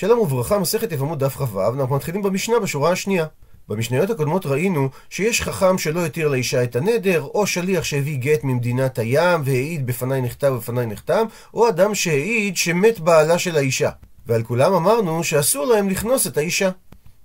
[0.00, 3.26] שלום וברכה, מסכת יבמות דף כ"ו, אנחנו מתחילים במשנה בשורה השנייה.
[3.68, 8.98] במשניות הקודמות ראינו שיש חכם שלא התיר לאישה את הנדר, או שליח שהביא גט ממדינת
[8.98, 13.90] הים והעיד בפניי נכתב ובפניי נחתם, או אדם שהעיד שמת בעלה של האישה.
[14.26, 16.70] ועל כולם אמרנו שאסור להם לכנוס את האישה.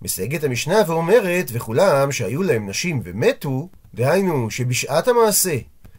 [0.01, 5.57] מסייגת המשנה ואומרת, וכולם שהיו להם נשים ומתו, דהיינו שבשעת המעשה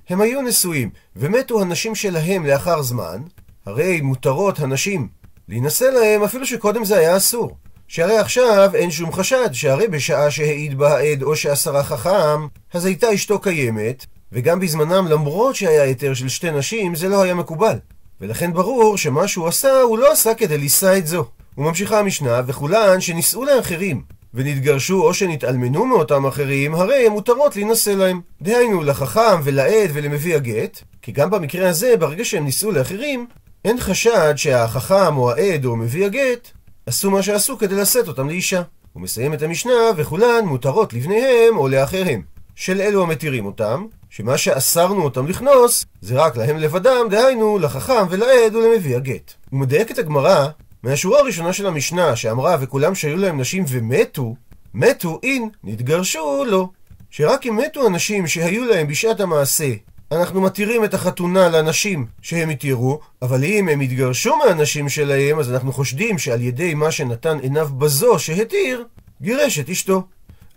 [0.08, 3.22] הם היו נשואים ומתו הנשים שלהם לאחר זמן,
[3.66, 5.08] הרי מותרות הנשים
[5.48, 7.56] להינשא להם אפילו שקודם זה היה אסור.
[7.88, 13.14] שהרי עכשיו אין שום חשד, שהרי בשעה שהעיד בה העד או שעשרה חכם, אז הייתה
[13.14, 17.78] אשתו קיימת, וגם בזמנם למרות שהיה היתר של שתי נשים, זה לא היה מקובל.
[18.20, 21.24] ולכן ברור שמה שהוא עשה, הוא לא עשה כדי לישא את זו.
[21.58, 24.02] וממשיכה המשנה, וכולן שנישאו לאחרים,
[24.34, 28.20] ונתגרשו או שנתאלמנו מאותם אחרים, הרי הם מותרות להינשא להם.
[28.42, 33.26] דהיינו, לחכם ולעד ולמביא הגט, כי גם במקרה הזה, ברגע שהם נישאו לאחרים,
[33.66, 36.50] אין חשד שהחכם או העד או מביא הגט
[36.86, 38.62] עשו מה שעשו כדי לשאת אותם לאישה.
[38.92, 42.22] הוא מסיים את המשנה, וכולן מותרות לבניהם או לאחריהם.
[42.54, 48.54] של אלו המתירים אותם, שמה שאסרנו אותם לכנוס, זה רק להם לבדם, דהיינו לחכם ולעד
[48.54, 49.32] ולמביא הגט.
[49.50, 50.48] הוא מדייק את הגמרא
[50.82, 54.34] מהשורה הראשונה של המשנה, שאמרה וכולם שהיו להם נשים ומתו,
[54.74, 56.68] מתו אין, נתגרשו לא.
[57.10, 59.72] שרק אם מתו אנשים שהיו להם בשעת המעשה
[60.12, 65.72] אנחנו מתירים את החתונה לאנשים שהם התירו, אבל אם הם התגרשו מהנשים שלהם, אז אנחנו
[65.72, 68.84] חושדים שעל ידי מה שנתן עיניו בזו שהתיר,
[69.22, 70.02] גירש את אשתו.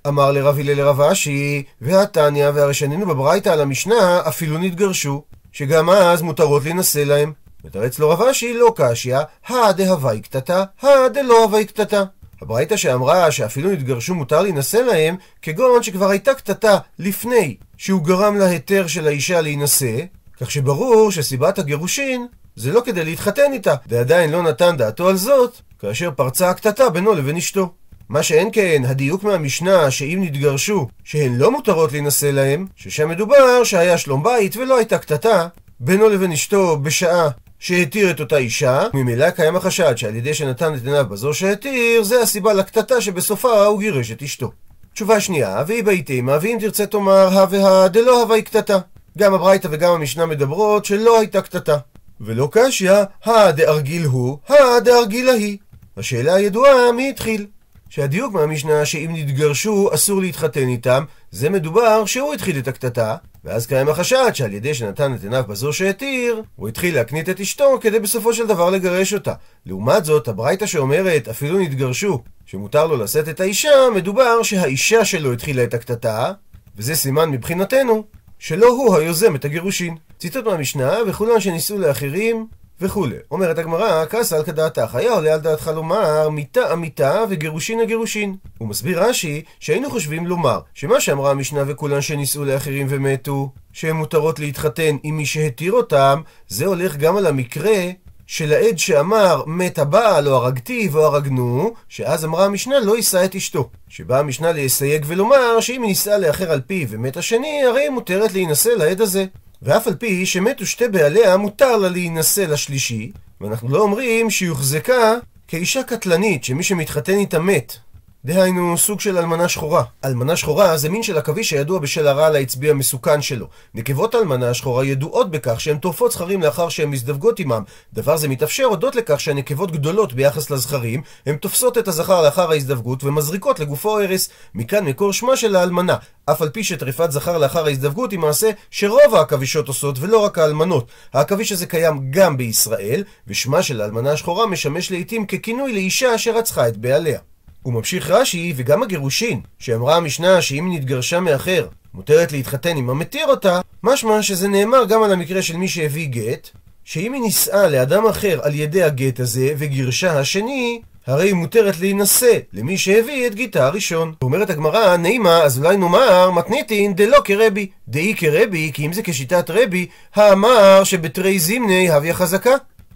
[0.08, 6.22] אמר לרב הלל לרב אשי, והתניא והרי שנינו בברייתא על המשנה, אפילו נתגרשו, שגם אז
[6.22, 7.34] מותרות להינשא להם.
[7.66, 12.04] מתרץ לו רב אשי, לא קשיא, הא דהווי קטטה, הא דלא הווי קטטה.
[12.42, 18.88] הברייתא שאמרה שאפילו נתגרשו מותר להינשא להם, כגון שכבר הייתה קטטה לפני שהוא גרם להיתר
[18.88, 19.98] של האישה להינשא,
[20.40, 25.62] כך שברור שסיבת הגירושין זה לא כדי להתחתן איתה, ועדיין לא נתן דעתו על זאת,
[25.80, 27.74] כאשר פרצה הקטטה בינו לבין אשתו.
[28.10, 33.98] מה שאין כן, הדיוק מהמשנה שאם נתגרשו, שהן לא מותרות להינשא להם, ששם מדובר שהיה
[33.98, 35.48] שלום בית ולא הייתה קטטה
[35.80, 37.30] בינו לבין אשתו בשעה
[37.60, 42.22] שהתיר את אותה אישה, ממילא קיים החשד שעל ידי שנתן את עיניו בזו שהתיר, זה
[42.22, 44.52] הסיבה לקטטה שבסופה הוא גירש את אשתו.
[44.94, 48.80] תשובה שנייה, והיא בהיתימה, ואם תרצה תאמר הא והא דלא הווי קטטה.
[49.18, 51.78] גם הברייתא וגם המשנה מדברות שלא הייתה קטטה.
[52.22, 52.92] ולא קשיא,
[53.24, 55.58] הא דארגיל הוא, הא דארגילה היא.
[55.98, 57.46] השאלה הידועה, מי התחיל?
[57.90, 63.90] שהדיוק מהמשנה שאם נתגרשו אסור להתחתן איתם, זה מדובר שהוא התחיל את הקטטה, ואז קיים
[63.90, 68.34] החשד שעל ידי שנתן את עיניו בזו שהתיר, הוא התחיל להקנית את אשתו כדי בסופו
[68.34, 69.34] של דבר לגרש אותה.
[69.66, 75.64] לעומת זאת, הברייתא שאומרת אפילו נתגרשו, שמותר לו לשאת את האישה, מדובר שהאישה שלו התחילה
[75.64, 76.32] את הקטטה,
[76.78, 78.04] וזה סימן מבחינתנו
[78.40, 79.96] שלא הוא היוזם את הגירושין.
[80.20, 82.48] ציטוט מהמשנה, וכולן שנישאו לאחרים,
[82.82, 83.16] וכולי.
[83.32, 88.36] אומרת הגמרא, כעס על כדעתך, היה עולה על דעתך לומר מיתה אמיתה וגירושין הגירושין.
[88.58, 94.40] הוא מסביר רש"י שהיינו חושבים לומר שמה שאמרה המשנה וכולן שנישאו לאחרים ומתו, שהן מותרות
[94.40, 97.90] להתחתן עם מי שהתיר אותם, זה הולך גם על המקרה
[98.28, 103.36] של העד שאמר מת הבעל או הרגתיו או הרגנו, שאז אמרה המשנה לא יישא את
[103.36, 103.70] אשתו.
[103.88, 108.34] שבאה המשנה לסייג ולומר שאם היא נישאה לאחר על פיו ומת השני, הרי היא מותרת
[108.34, 109.26] להינשא לעד הזה.
[109.62, 113.12] ואף על פי שמתו שתי בעליה, מותר לה להינשא לשלישי,
[113.42, 115.16] ואנחנו לא אומרים שהיא הוחזקה
[115.48, 117.78] כאישה קטלנית, שמי שמתחתן איתה מת.
[118.26, 119.84] דהיינו סוג של אלמנה שחורה.
[120.06, 123.48] אלמנה שחורה זה מין של עכביש הידוע בשל הרעל העצבי המסוכן שלו.
[123.74, 127.64] נקבות אלמנה שחורה ידועות בכך שהן טורפות זכרים לאחר שהן מזדווגות עמם.
[127.94, 133.04] דבר זה מתאפשר הודות לכך שהנקבות גדולות ביחס לזכרים, הן תופסות את הזכר לאחר ההזדווגות
[133.04, 134.30] ומזריקות לגופו הרס.
[134.56, 135.96] מכאן מקור שמה של האלמנה.
[136.26, 140.88] אף על פי שטריפת זכר לאחר ההזדווגות היא מעשה שרוב העכבישות עושות ולא רק האלמנות.
[141.14, 146.78] העכביש הזה קיים גם בישראל, ושמה של האלמנה השחורה משמש לעיתים ככינוי לאישה שרצחה את
[146.78, 147.20] בעליה.
[147.62, 153.62] הוא ממשיך רש"י, וגם הגירושין, שאמרה המשנה שאם נתגרשה מאחר, מותרת להתחתן עם המתיר אותה,
[153.84, 156.50] משמע שזה נאמר גם על המקרה של מי שהביא גט,
[156.84, 162.40] שאם היא נישאה לאדם אחר על ידי הגט הזה, וגירשה השני, הרי היא מותרת להינשא
[162.54, 164.14] למי שהביא את גיתה הראשון.
[164.22, 167.70] אומרת הגמרא, נעימה, אז אולי נאמר, מתניתין דלא כרבי.
[167.88, 172.56] דאי כרבי, כי אם זה כשיטת רבי, האמר שבתרי זימני הביא חזקה.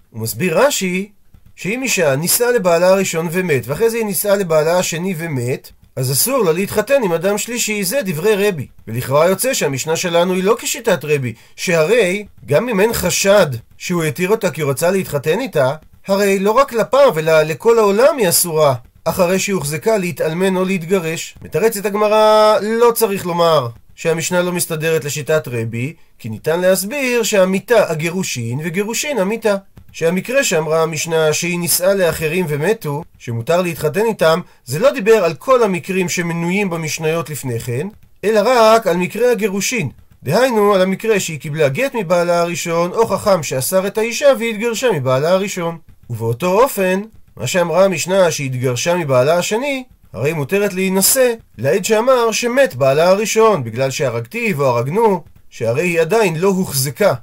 [0.10, 1.12] הוא מסביר רש"י,
[1.56, 6.46] שאם אישה נישאה לבעלה הראשון ומת, ואחרי זה היא נישאה לבעלה השני ומת, אז אסור
[6.46, 8.68] לה להתחתן עם אדם שלישי, זה דברי רבי.
[8.88, 13.48] ולכאורה יוצא שהמשנה שלנו היא לא כשיטת רבי, שהרי, גם אם אין חשד
[13.78, 15.74] שהוא התיר אותה כי הוא רצה להתחתן איתה,
[16.08, 18.76] הרי לא רק כלפיו, אלא לכל העולם היא אסורה,
[19.06, 21.36] אחרי שהיא הוחזקה להתאלמן או להתגרש.
[21.42, 28.60] מתרצת הגמרא, לא צריך לומר שהמשנה לא מסתדרת לשיטת רבי, כי ניתן להסביר שהמיתה הגירושין
[28.64, 29.56] וגירושין המיתה.
[29.94, 35.64] שהמקרה שאמרה המשנה שהיא נישאה לאחרים ומתו, שמותר להתחתן איתם, זה לא דיבר על כל
[35.64, 37.88] המקרים שמנויים במשניות לפני כן,
[38.24, 39.90] אלא רק על מקרה הגירושין.
[40.24, 45.30] דהיינו, על המקרה שהיא קיבלה גט מבעלה הראשון, או חכם שאסר את האישה והתגרשה מבעלה
[45.30, 45.78] הראשון.
[46.10, 47.02] ובאותו אופן,
[47.38, 53.92] מה שאמרה המשנה שהתגרשה מבעלה השני, הרי מותרת להינשא לעד שאמר שמת בעלה הראשון, בגלל
[53.92, 57.14] שהרגתיו או הרגנו, שהרי היא עדיין לא הוחזקה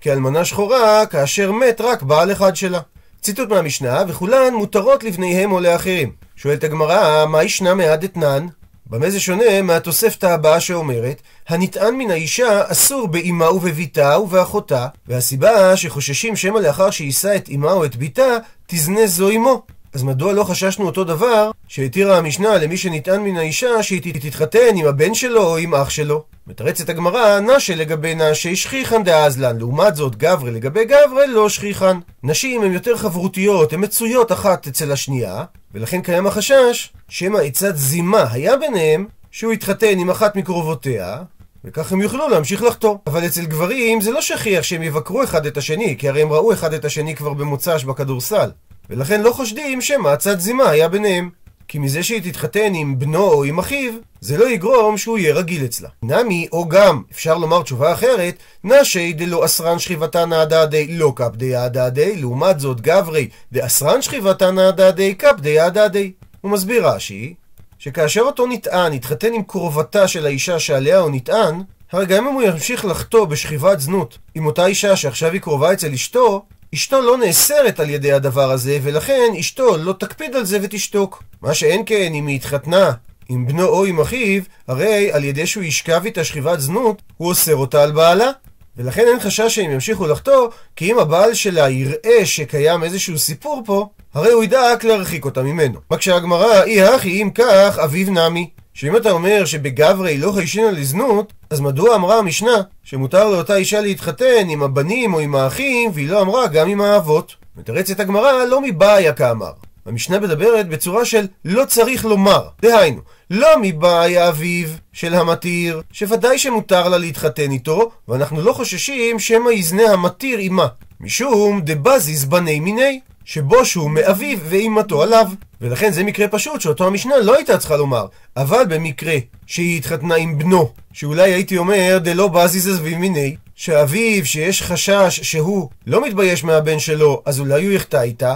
[0.00, 2.80] כאלמנה שחורה כאשר מת רק בעל אחד שלה.
[3.20, 6.12] ציטוט מהמשנה, וכולן מותרות לבניהם או לאחרים.
[6.36, 8.46] שואלת הגמרא, מה ישנה מעד אתנן?
[8.90, 16.36] במה זה שונה מהתוספתא הבאה שאומרת, הנטען מן האישה אסור באמה ובביתה ובאחותה, והסיבה שחוששים
[16.36, 19.62] שמא לאחר שיישא את אמה או את ביתה, תזנה זו אמו.
[19.94, 24.86] אז מדוע לא חששנו אותו דבר שהתירה המשנה למי שנטען מן האישה שהיא תתחתן עם
[24.86, 26.24] הבן שלו או עם אח שלו?
[26.48, 31.98] מתרצת הגמרא, נשה לגבי נשי שכיחן דאזלן, לעומת זאת גברי לגבי גברי לא שכיחן.
[32.22, 35.44] נשים הן יותר חברותיות, הן מצויות אחת אצל השנייה,
[35.74, 41.22] ולכן קיים החשש שמא עצת זימה היה ביניהם שהוא יתחתן עם אחת מקרובותיה,
[41.64, 42.98] וכך הם יוכלו להמשיך לחתור.
[43.06, 46.52] אבל אצל גברים זה לא שכיח שהם יבקרו אחד את השני, כי הרי הם ראו
[46.52, 48.50] אחד את השני כבר במוצ"ש בכדורסל.
[48.90, 51.30] ולכן לא חושדים שמא עצת זימה היה ביניהם.
[51.68, 55.64] כי מזה שהיא תתחתן עם בנו או עם אחיו, זה לא יגרום שהוא יהיה רגיל
[55.64, 55.88] אצלה.
[56.02, 58.34] נמי, או גם, אפשר לומר תשובה אחרת,
[58.64, 65.14] נשי דלא אסרן שכיבתנא הדדי לא קפ דיה הדדי, לעומת זאת גברי דאסרן שכיבתנא הדדי
[65.14, 66.12] קפ דיה הדדי.
[66.40, 67.34] הוא מסביר רש"י,
[67.78, 72.42] שכאשר אותו נטען יתחתן עם קרובתה של האישה שעליה הוא נטען, הרי גם אם הוא
[72.42, 76.42] ימשיך לחטוא בשכיבת זנות עם אותה אישה שעכשיו היא קרובה אצל אשתו,
[76.74, 81.22] אשתו לא נאסרת על ידי הדבר הזה, ולכן אשתו לא תקפיד על זה ותשתוק.
[81.42, 82.92] מה שאין כן, אם היא התחתנה
[83.28, 87.56] עם בנו או עם אחיו, הרי על ידי שהוא ישכב איתה שכיבת זנות, הוא אוסר
[87.56, 88.30] אותה על בעלה.
[88.76, 93.88] ולכן אין חשש שהם ימשיכו לחטוא, כי אם הבעל שלה יראה שקיים איזשהו סיפור פה,
[94.14, 95.80] הרי הוא ידאג להרחיק אותה ממנו.
[95.90, 98.50] מקשה הגמרא, אי הכי אם כך, אביו נמי.
[98.74, 104.48] שאם אתה אומר שבגברי לא הישינה לזנות, אז מדוע אמרה המשנה שמותר לאותה אישה להתחתן
[104.48, 107.34] עם הבנים או עם האחים, והיא לא אמרה גם עם האבות?
[107.56, 109.52] מתרצת הגמרא לא מבעיה כאמר.
[109.86, 112.48] המשנה מדברת בצורה של לא צריך לומר.
[112.62, 113.00] דהיינו,
[113.30, 119.92] לא מבעיה אביו של המתיר, שוודאי שמותר לה להתחתן איתו, ואנחנו לא חוששים שמא יזנה
[119.92, 120.66] המתיר עמה.
[121.00, 123.00] משום דבזיז בני מיני.
[123.26, 125.26] שבושו מאביו ואימתו עליו.
[125.60, 128.06] ולכן זה מקרה פשוט שאותו המשנה לא הייתה צריכה לומר.
[128.36, 129.16] אבל במקרה
[129.46, 136.04] שהיא התחתנה עם בנו, שאולי הייתי אומר דלא בזיז מיני, שאביו שיש חשש שהוא לא
[136.04, 138.34] מתבייש מהבן שלו, אז אולי הוא יחטא איתה,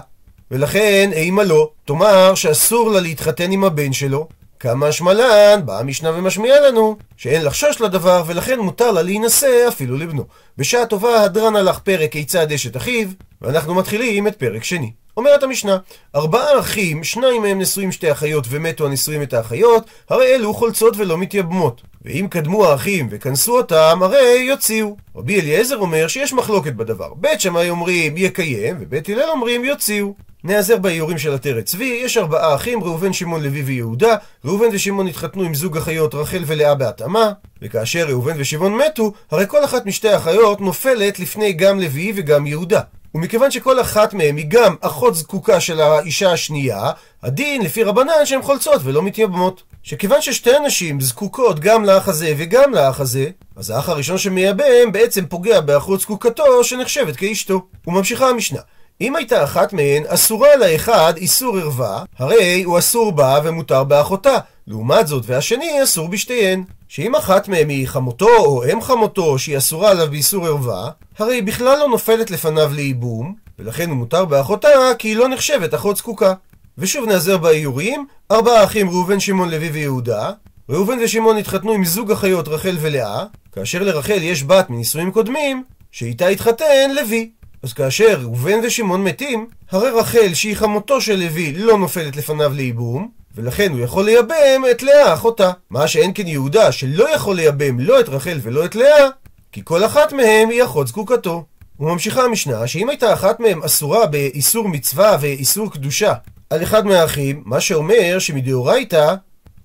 [0.50, 4.28] ולכן אימה לא, תאמר שאסור לה להתחתן עם הבן שלו,
[4.60, 10.24] כמה שמלן, באה המשנה ומשמיעה לנו שאין לחשוש לדבר ולכן מותר לה להינשא אפילו לבנו.
[10.58, 13.08] בשעה טובה הדרן הלך פרק כיצד אשת אחיו,
[13.42, 14.92] ואנחנו מתחילים את פרק שני.
[15.16, 15.78] אומרת המשנה,
[16.14, 21.18] ארבעה אחים, שניים מהם נשואים שתי אחיות ומתו הנשואים את האחיות, הרי אלו חולצות ולא
[21.18, 21.82] מתייבמות.
[22.04, 24.96] ואם קדמו האחים וכנסו אותם, הרי יוציאו.
[25.16, 27.14] רבי אליעזר אומר שיש מחלוקת בדבר.
[27.14, 30.14] בית שמאי אומרים יקיים, ובית הלל אומרים יוציאו.
[30.44, 34.16] נעזר באיורים של עטרת צבי, יש ארבעה אחים, ראובן, שמעון, לוי ויהודה.
[34.44, 37.32] ראובן ושמעון התחתנו עם זוג אחיות רחל ולאה בהתאמה,
[37.62, 42.80] וכאשר ראובן ושמעון מתו, הרי כל אחת משתי האחיות נופלת לפני גם לוי וגם יהודה.
[43.14, 46.90] ומכיוון שכל אחת מהן היא גם אחות זקוקה של האישה השנייה,
[47.22, 49.62] הדין לפי רבנן שהן חולצות ולא מתייבמות.
[49.82, 55.26] שכיוון ששתי הנשים זקוקות גם לאח הזה וגם לאח הזה, אז האח הראשון שמייבם בעצם
[55.26, 57.62] פוגע באחות זקוקתו שנחשבת כאשתו.
[57.86, 58.60] וממשיכה המשנה.
[59.00, 64.36] אם הייתה אחת מהן אסורה לאחד איסור ערווה, הרי הוא אסור בה ומותר באחותה.
[64.66, 66.64] לעומת זאת, והשני אסור בשתיהן.
[66.88, 71.42] שאם אחת מהן היא חמותו או אם חמותו שהיא אסורה עליו באיסור ערווה, הרי היא
[71.42, 76.34] בכלל לא נופלת לפניו לייבום, ולכן הוא מותר באחותה כי היא לא נחשבת אחות זקוקה.
[76.78, 80.30] ושוב נעזר באיורים, ארבעה אחים ראובן, שמעון, לוי ויהודה.
[80.68, 86.26] ראובן ושמעון התחתנו עם זוג אחיות רחל ולאה, כאשר לרחל יש בת מנישואים קודמים, שאיתה
[86.26, 87.30] התחתן לוי.
[87.62, 93.10] אז כאשר ראובן ושמעון מתים, הרי רחל, שהיא חמותו של לוי, לא נופלת לפניו לייבום,
[93.34, 95.50] ולכן הוא יכול לייבם את לאה אחותה.
[95.70, 99.08] מה שאין כן יהודה, שלא יכול לייבם לא את רחל ולא את לאה,
[99.52, 101.44] כי כל אחת מהם היא אחות זקוקתו.
[101.80, 106.12] וממשיכה המשנה, שאם הייתה אחת מהם אסורה באיסור מצווה ואיסור קדושה
[106.50, 109.14] על אחד מהאחים, מה שאומר שמדאורייתא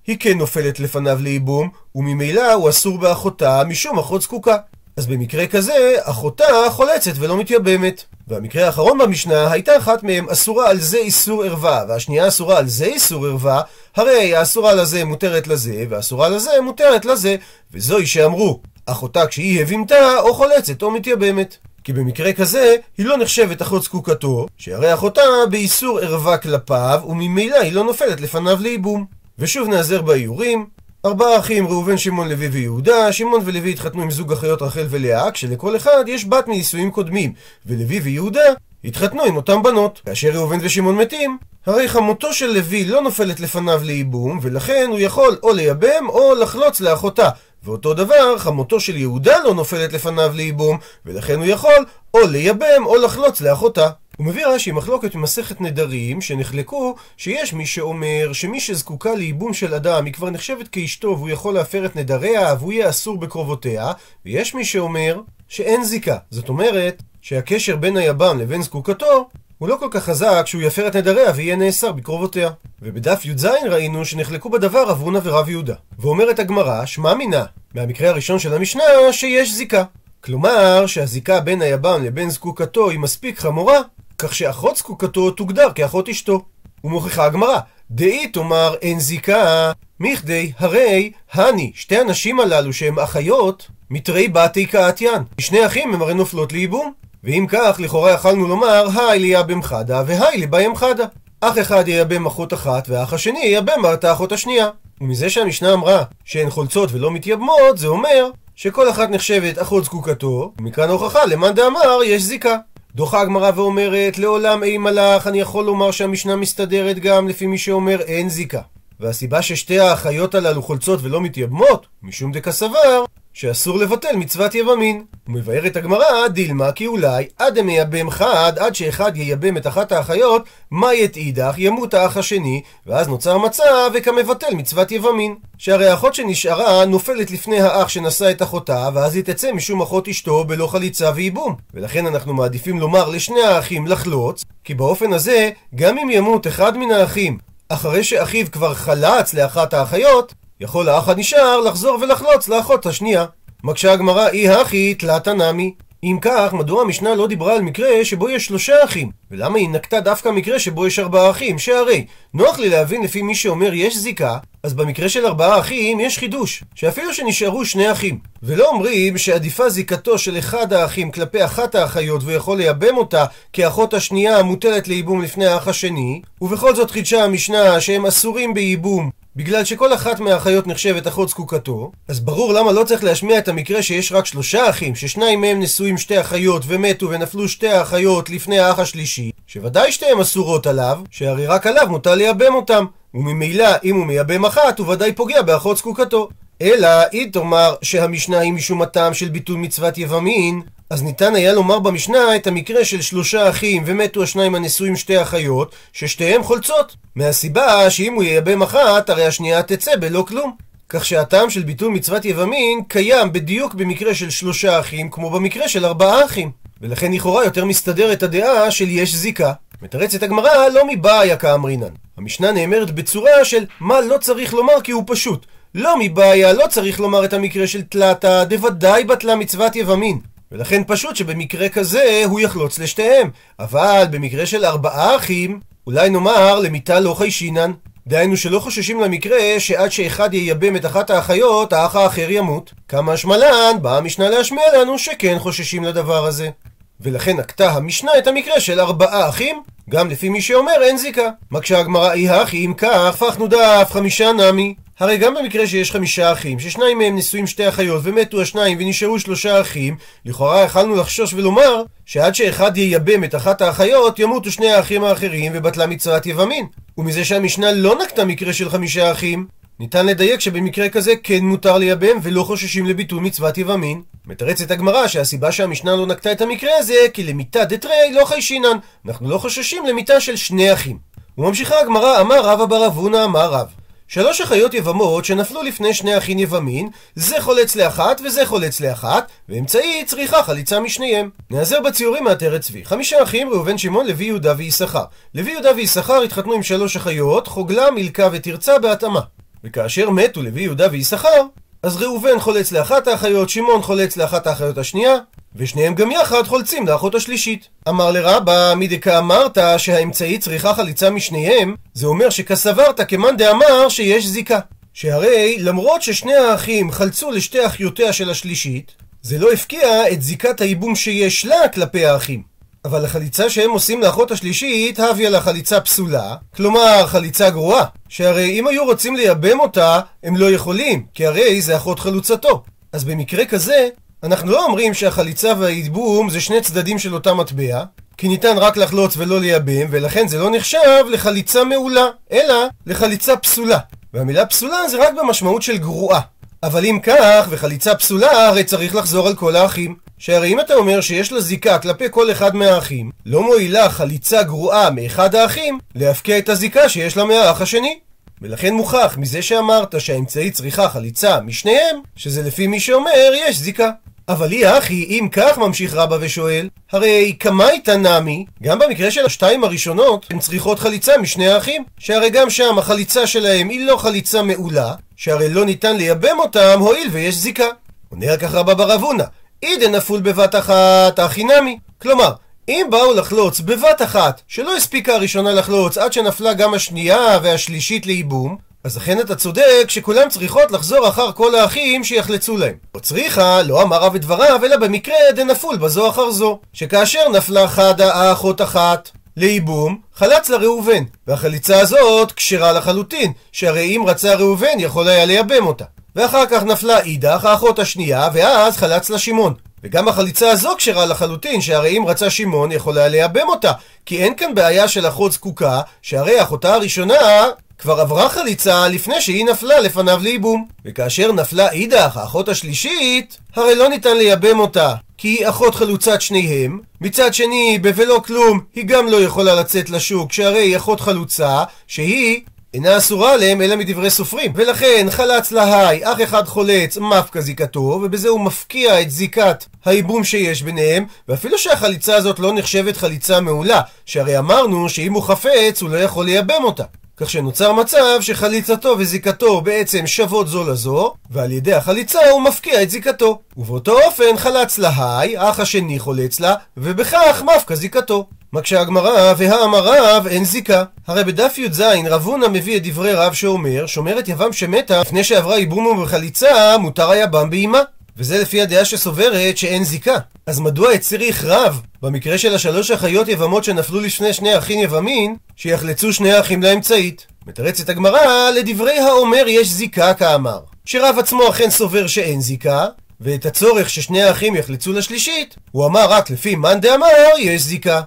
[0.06, 4.56] היא כן נופלת לפניו לייבום, וממילא הוא אסור באחותה משום אחות זקוקה.
[4.96, 8.04] אז במקרה כזה, אחותה חולצת ולא מתייבמת.
[8.28, 12.84] והמקרה האחרון במשנה, הייתה אחת מהם אסורה על זה איסור ערווה, והשנייה אסורה על זה
[12.84, 13.62] איסור ערווה,
[13.96, 17.36] הרי האסורה לזה מותרת לזה, והאסורה לזה מותרת לזה,
[17.72, 21.56] וזוהי שאמרו, אחותה כשהיא הבימתה, או חולצת או מתייבמת.
[21.84, 27.72] כי במקרה כזה היא לא נחשבת אחות זקוקתו, שהרי אחותה באיסור ערווה כלפיו, וממילא היא
[27.72, 29.06] לא נופלת לפניו לייבום.
[29.38, 30.66] ושוב נעזר באיורים.
[31.06, 35.76] ארבעה אחים, ראובן, שמעון, לוי ויהודה, שמעון ולוי התחתנו עם זוג אחיות רחל ולאה, כשלכל
[35.76, 37.32] אחד יש בת מנישואים קודמים,
[37.66, 38.40] ולוי ויהודה
[38.84, 40.00] התחתנו עם אותם בנות.
[40.06, 45.36] כאשר ראובן ושמעון מתים, הרי חמותו של לוי לא נופלת לפניו לייבום, ולכן הוא יכול
[45.42, 47.28] או לייבם או לחלוץ לאחותה.
[47.66, 52.96] ואותו דבר, חמותו של יהודה לא נופלת לפניו לייבום, ולכן הוא יכול או לייבם או
[52.96, 53.90] לחלוץ לאחותה.
[54.16, 60.04] הוא מביא רש"י מחלוקת ממסכת נדרים, שנחלקו שיש מי שאומר שמי שזקוקה לייבום של אדם
[60.04, 63.92] היא כבר נחשבת כאשתו והוא יכול להפר את נדריה והוא יהיה אסור בקרובותיה,
[64.26, 66.16] ויש מי שאומר שאין זיקה.
[66.30, 70.96] זאת אומרת שהקשר בין היבם לבין זקוקתו הוא לא כל כך חזק שהוא יפר את
[70.96, 72.50] נדריה ויהיה נאסר בקרובותיה.
[72.82, 75.74] ובדף י"ז ראינו שנחלקו בדבר רב הונא ורב יהודה.
[75.98, 77.44] ואומרת הגמרא, שמע מינה,
[77.74, 78.82] מהמקרה הראשון של המשנה,
[79.12, 79.84] שיש זיקה.
[80.24, 83.80] כלומר, שהזיקה בין היבם לבין זקוקתו היא מספיק חמורה,
[84.18, 86.44] כך שאחות זקוקתו תוגדר כאחות אשתו.
[86.84, 87.58] ומוכיחה הגמרא,
[87.90, 95.22] דאי תאמר אין זיקה, מכדי הרי הני, שתי הנשים הללו שהן אחיות, מתרי בתי קאתיין.
[95.38, 96.92] שני אחים הם הרי נופלות לייבום.
[97.24, 101.04] ואם כך, לכאורה יכלנו לומר, האי לייבם חדא והאי לייבם חדא.
[101.40, 104.68] אח אחד ייבם אחות אחת, ואח השני ייבם את האחות השנייה.
[105.00, 110.88] ומזה שהמשנה אמרה שהן חולצות ולא מתייבמות, זה אומר שכל אחת נחשבת אחות זקוקתו, ומכאן
[110.88, 112.56] ההוכחה למאן דאמר יש זיקה.
[112.94, 118.00] דוחה הגמרא ואומרת, לעולם אימא לך, אני יכול לומר שהמשנה מסתדרת גם לפי מי שאומר
[118.00, 118.60] אין זיקה.
[119.00, 123.04] והסיבה ששתי האחיות הללו חולצות ולא מתייבמות, משום דקסבר,
[123.38, 125.04] שאסור לבטל מצוות יבמין.
[125.26, 130.94] ומבארת הגמרא, דילמה כי אולי עד המייבם חד, עד שאחד ייבם את אחת האחיות, מה
[130.94, 135.34] ית אידך, ימות האח השני, ואז נוצר מצב וכמבטל מצוות יבמין.
[135.58, 140.44] שהרי האחות שנשארה נופלת לפני האח שנשא את אחותה, ואז היא תצא משום אחות אשתו
[140.44, 141.54] בלא חליצה וייבום.
[141.74, 146.90] ולכן אנחנו מעדיפים לומר לשני האחים לחלוץ, כי באופן הזה, גם אם ימות אחד מן
[146.90, 147.38] האחים
[147.68, 153.24] אחרי שאחיו כבר חלץ לאחת האחיות, יכול האח הנשאר לחזור ולחלוץ לאחות השנייה.
[153.64, 155.74] מקשה הגמרא אי הכי תלתא נמי.
[156.04, 159.10] אם כך, מדוע המשנה לא דיברה על מקרה שבו יש שלושה אחים?
[159.30, 161.58] ולמה היא נקטה דווקא מקרה שבו יש ארבעה אחים?
[161.58, 166.18] שהרי, נוח לי להבין לפי מי שאומר יש זיקה, אז במקרה של ארבעה אחים יש
[166.18, 168.18] חידוש, שאפילו שנשארו שני אחים.
[168.42, 173.94] ולא אומרים שעדיפה זיקתו של אחד האחים כלפי אחת האחיות והוא יכול לייבם אותה כאחות
[173.94, 179.94] השנייה המוטלת לייבום לפני האח השני, ובכל זאת חידשה המשנה שהם אסורים בייבום בגלל שכל
[179.94, 184.26] אחת מהאחיות נחשבת אחות זקוקתו, אז ברור למה לא צריך להשמיע את המקרה שיש רק
[184.26, 189.92] שלושה אחים, ששניים מהם נשואים שתי אחיות ומתו ונפלו שתי האחיות לפני האח השלישי, שוודאי
[189.92, 192.84] שתיהן אסורות עליו, שהרי רק עליו מותר לייבם אותם,
[193.16, 196.28] וממילא אם הוא מייבם אחת הוא ודאי פוגע באחות זקוקתו.
[196.62, 201.78] אלא אם תאמר שהמשנה היא משום הטעם של ביטול מצוות יבמין, אז ניתן היה לומר
[201.78, 206.96] במשנה את המקרה של שלושה אחים ומתו השניים הנשואים שתי אחיות, ששתיהם חולצות.
[207.16, 210.56] מהסיבה שאם הוא ייבם אחת, הרי השנייה תצא בלא כלום.
[210.88, 215.84] כך שהטעם של ביטול מצוות יבמין קיים בדיוק במקרה של שלושה אחים, כמו במקרה של
[215.84, 216.50] ארבעה אחים.
[216.80, 219.52] ולכן לכאורה יותר מסתדרת הדעה של יש זיקה.
[219.82, 222.05] מתרצת הגמרא לא מבעיה כאמרינן.
[222.16, 225.46] המשנה נאמרת בצורה של מה לא צריך לומר כי הוא פשוט.
[225.74, 230.20] לא מבעיה, לא צריך לומר את המקרה של תלתא, דוודאי בטלה מצוות יבמין.
[230.52, 233.30] ולכן פשוט שבמקרה כזה הוא יחלוץ לשתיהם.
[233.58, 237.72] אבל במקרה של ארבעה אחים, אולי נאמר למיתה לא חיישינן.
[238.06, 242.72] דהיינו שלא חוששים למקרה שעד שאחד ייבם את אחת האחיות, האח האחר ימות.
[242.88, 246.50] כמה שמלן, באה המשנה להשמיע לנו שכן חוששים לדבר הזה.
[247.00, 251.28] ולכן נקטה המשנה את המקרה של ארבעה אחים, גם לפי מי שאומר אין זיקה.
[251.50, 254.74] מקשה הגמרא אי הכי אם כך, הפכנו דף חמישה נמי.
[255.00, 259.60] הרי גם במקרה שיש חמישה אחים, ששניים מהם נשואים שתי אחיות ומתו השניים ונשארו שלושה
[259.60, 265.52] אחים, לכאורה יכלנו לחשוש ולומר שעד שאחד ייבם את אחת האחיות, ימותו שני האחים האחרים
[265.54, 266.66] ובטלה מצוות יבמין.
[266.98, 269.46] ומזה שהמשנה לא נקטה מקרה של חמישה אחים,
[269.80, 274.02] ניתן לדייק שבמקרה כזה כן מותר לייבם ולא חוששים לביטול מצוות יבמין.
[274.26, 278.76] מתרצת הגמרא שהסיבה שהמשנה לא נקטה את המקרה הזה כי למיתה דתרי לא חיישינן.
[279.06, 280.98] אנחנו לא חוששים למיתה של שני אחים.
[281.38, 283.66] וממשיכה הגמרא אמר רבא בר אבונה אמר רב
[284.08, 290.04] שלוש אחיות יבמות שנפלו לפני שני אחים יבמין, זה חולץ לאחת וזה חולץ לאחת, ואמצעי
[290.04, 291.30] צריכה חליצה משניהם.
[291.50, 292.84] נעזר בציורים מעטרת צבי.
[292.84, 295.04] חמישה אחים, ראובן שמעון, לוי יהודה ויששכר.
[295.34, 299.20] לוי יהודה ויששכר התחתנו עם שלוש אחיות, חוגלה, מילכה ותרצה בהתאמה.
[299.66, 301.42] וכאשר מתו לוי יהודה ויששכר,
[301.82, 305.16] אז ראובן חולץ לאחת האחיות, שמעון חולץ לאחת האחיות השנייה,
[305.56, 307.68] ושניהם גם יחד חולצים לאחות השלישית.
[307.88, 314.58] אמר לרבא, מדקה אמרת שהאמצעי צריכה חליצה משניהם, זה אומר שכסברת כמאן דאמר שיש זיקה.
[314.94, 318.92] שהרי למרות ששני האחים חלצו לשתי אחיותיה של השלישית,
[319.22, 322.55] זה לא הפקיע את זיקת הייבום שיש לה כלפי האחים.
[322.86, 328.66] אבל החליצה שהם עושים לאחות השלישית, הביא לה חליצה פסולה, כלומר חליצה גרועה, שהרי אם
[328.66, 332.62] היו רוצים לייבם אותה, הם לא יכולים, כי הרי זה אחות חלוצתו.
[332.92, 333.88] אז במקרה כזה,
[334.22, 337.84] אנחנו לא אומרים שהחליצה והייבום זה שני צדדים של אותה מטבע,
[338.16, 343.78] כי ניתן רק לחלוץ ולא לייבם, ולכן זה לא נחשב לחליצה מעולה, אלא לחליצה פסולה.
[344.14, 346.20] והמילה פסולה זה רק במשמעות של גרועה.
[346.62, 350.05] אבל אם כך, וחליצה פסולה, הרי צריך לחזור על כל האחים.
[350.18, 354.90] שהרי אם אתה אומר שיש לה זיקה כלפי כל אחד מהאחים, לא מועילה חליצה גרועה
[354.90, 357.98] מאחד האחים להפקיע את הזיקה שיש לה מהאח השני.
[358.42, 363.90] ולכן מוכח מזה שאמרת שהאמצעי צריכה חליצה משניהם, שזה לפי מי שאומר יש זיקה.
[364.28, 369.64] אבל היא אחי, אם כך ממשיך רבא ושואל, הרי קמאי נמי, גם במקרה של השתיים
[369.64, 374.94] הראשונות, הן צריכות חליצה משני האחים, שהרי גם שם החליצה שלהם היא לא חליצה מעולה,
[375.16, 377.66] שהרי לא ניתן לייבם אותם, הואיל ויש זיקה.
[378.08, 379.24] עונה על כך רבה בר רב הונא, אי
[379.66, 381.78] דנפול בבת אחת, הכי נמי.
[382.02, 382.32] כלומר,
[382.68, 388.56] אם באו לחלוץ בבת אחת, שלא הספיקה הראשונה לחלוץ עד שנפלה גם השנייה והשלישית לייבום,
[388.84, 392.74] אז אכן אתה צודק שכולם צריכות לחזור אחר כל האחים שיחלצו להם.
[392.94, 397.68] לא צריכא, לא אמר רב את דבריו, אלא במקרה דנפול בזו אחר זו, שכאשר נפלה
[397.68, 404.78] חדא האחות אחת לייבום, חלץ לה ראובן, והחליצה הזאת כשרה לחלוטין, שהרי אם רצה ראובן
[404.78, 405.84] יכול היה לייבם אותה.
[406.16, 409.54] ואחר כך נפלה אידך, האחות השנייה, ואז חלץ לה שמעון.
[409.84, 413.72] וגם החליצה הזו כשרה לחלוטין, שהרי אם רצה שמעון יכול היה לייבם אותה,
[414.06, 417.46] כי אין כאן בעיה של אחות זקוקה, שהרי אחותה הראשונה
[417.78, 420.68] כבר עברה חליצה לפני שהיא נפלה לפניו לייבום.
[420.84, 426.80] וכאשר נפלה אידך, האחות השלישית, הרי לא ניתן לייבם אותה, כי היא אחות חלוצת שניהם.
[427.00, 432.40] מצד שני, בלא כלום, היא גם לא יכולה לצאת לשוק, שהרי היא אחות חלוצה, שהיא
[432.76, 434.52] אינה אסורה עליהם אלא מדברי סופרים.
[434.54, 440.62] ולכן חלץ להי, אח אחד חולץ, מפקא זיקתו, ובזה הוא מפקיע את זיקת הייבום שיש
[440.62, 445.96] ביניהם, ואפילו שהחליצה הזאת לא נחשבת חליצה מעולה, שהרי אמרנו שאם הוא חפץ הוא לא
[445.96, 446.84] יכול לייבם אותה.
[447.16, 452.90] כך שנוצר מצב שחליצתו וזיקתו בעצם שוות זו לזו, ועל ידי החליצה הוא מפקיע את
[452.90, 453.38] זיקתו.
[453.56, 458.26] ובאותו אופן חלץ להי, האח השני חולץ לה, ובכך מפקע זיקתו.
[458.56, 460.84] מקשה הגמרא, והאמר רב אין זיקה.
[461.06, 465.58] הרי בדף י"ז רב הונא מביא את דברי רב שאומר, שומרת יבם שמתה לפני שעברה
[465.58, 467.82] ייבום ובחליצה, מותר היה בם באימה.
[468.16, 470.18] וזה לפי הדעה שסוברת שאין זיקה.
[470.46, 476.12] אז מדוע הצריך רב, במקרה של השלוש אחיות יבמות שנפלו לפני שני אחים יבמין, שיחלצו
[476.12, 477.26] שני אחים לאמצעית?
[477.46, 480.60] מתרצת הגמרא, לדברי האומר יש זיקה כאמר.
[480.84, 482.86] שרב עצמו אכן סובר שאין זיקה,
[483.20, 487.06] ואת הצורך ששני האחים יחלצו לשלישית, הוא אמר רק לפי מאן דאמר
[487.38, 488.00] יש זיקה.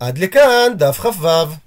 [0.00, 1.65] עד לכאן דף כ"ו.